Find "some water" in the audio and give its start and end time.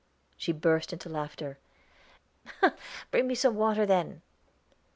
3.35-3.85